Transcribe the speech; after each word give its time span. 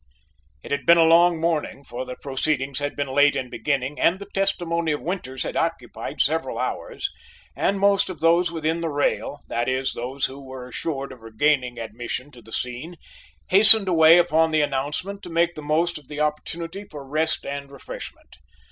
It 0.63 0.71
had 0.71 0.87
been 0.87 0.97
a 0.97 1.03
long 1.05 1.39
morning, 1.39 1.83
for 1.83 2.05
the 2.05 2.15
proceedings 2.15 2.79
had 2.79 2.95
been 2.95 3.09
late 3.09 3.35
in 3.35 3.51
beginning 3.51 3.99
and 3.99 4.17
the 4.17 4.25
testimony 4.33 4.93
of 4.93 4.99
Winters 5.03 5.43
had 5.43 5.55
occupied 5.55 6.21
several 6.21 6.57
hours, 6.57 7.11
and 7.55 7.79
most 7.79 8.09
of 8.09 8.19
those 8.19 8.51
within 8.51 8.81
the 8.81 8.89
rail, 8.89 9.41
that 9.47 9.69
is, 9.69 9.93
those 9.93 10.25
who 10.25 10.41
were 10.43 10.67
assured 10.67 11.11
of 11.11 11.21
regaining 11.21 11.77
admission 11.77 12.31
to 12.31 12.41
the 12.41 12.51
scene, 12.51 12.95
hastened 13.49 13.87
away 13.87 14.17
upon 14.17 14.49
the 14.49 14.61
announcement 14.63 15.21
to 15.21 15.29
make 15.29 15.53
the 15.53 15.61
most 15.61 15.99
of 15.99 16.07
the 16.07 16.19
opportunity 16.19 16.83
for 16.89 17.07
rest 17.07 17.45
and 17.45 17.71
refreshment. 17.71 18.37